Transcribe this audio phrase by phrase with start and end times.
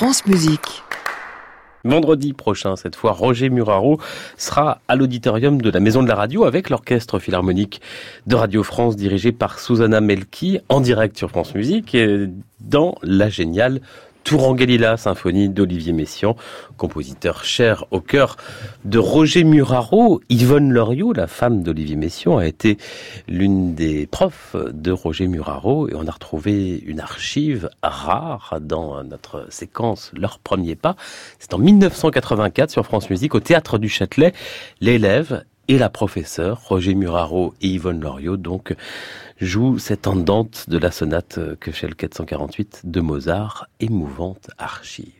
[0.00, 0.82] France Musique.
[1.84, 4.00] Vendredi prochain, cette fois, Roger Muraro
[4.38, 7.82] sera à l'auditorium de la Maison de la Radio avec l'orchestre philharmonique
[8.26, 11.94] de Radio France dirigé par Susanna Melki en direct sur France Musique
[12.60, 13.82] dans la géniale
[14.24, 16.36] Tourangalila, symphonie d'Olivier Messiaen,
[16.76, 18.36] compositeur cher au cœur
[18.84, 20.20] de Roger Muraro.
[20.28, 22.78] Yvonne Loriot, la femme d'Olivier Messiaen, a été
[23.28, 29.46] l'une des profs de Roger Muraro et on a retrouvé une archive rare dans notre
[29.50, 30.96] séquence Leur premier pas.
[31.38, 34.32] C'est en 1984 sur France Musique au Théâtre du Châtelet.
[34.80, 38.74] L'élève et la professeure, Roger Muraro et Yvonne Loriot, donc,
[39.40, 45.19] jouent cette andante de la sonate Köchel 448 de Mozart, émouvante archive.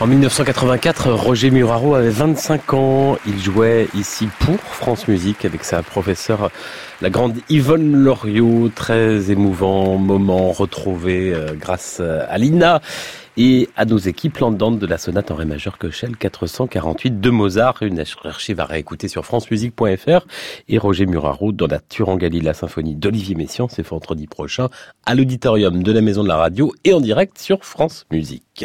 [0.00, 3.18] En 1984, Roger Muraro avait 25 ans.
[3.26, 6.50] Il jouait ici pour France Musique avec sa professeure,
[7.02, 8.70] la grande Yvonne Loriot.
[8.74, 12.80] Très émouvant moment retrouvé euh, grâce à Lina
[13.36, 17.82] et à nos équipes landantes de la sonate en ré majeur Köchel 448 de Mozart.
[17.82, 20.26] Une archive à réécouter sur francemusique.fr
[20.70, 23.68] et Roger Muraro dans la Turangali, la symphonie d'Olivier Messiaen.
[23.68, 24.70] C'est vendredi prochain
[25.04, 28.64] à l'auditorium de la Maison de la Radio et en direct sur France Musique